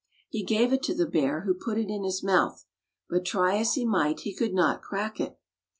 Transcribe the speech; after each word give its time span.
He 0.29 0.41
gave 0.43 0.73
it 0.73 0.81
to 0.85 0.95
the 0.95 1.05
bear, 1.05 1.41
who 1.41 1.53
put 1.53 1.77
it 1.77 1.91
in 1.91 2.03
his 2.03 2.23
mouth, 2.23 2.65
but 3.07 3.23
try 3.23 3.57
as 3.59 3.75
he 3.75 3.85
might 3.85 4.21
he 4.21 4.33
could 4.33 4.51
not 4.55 4.81
crack 4.81 5.19
it. 5.19 5.37